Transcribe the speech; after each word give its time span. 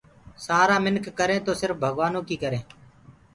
سآرآ 0.45 0.77
منک 0.85 1.05
ڪر 1.17 1.29
تو 1.45 1.51
سِرڦ 1.59 1.77
ڀگوآنو 1.81 2.19
ڪي 2.27 2.35
ڪري۔ 2.43 2.59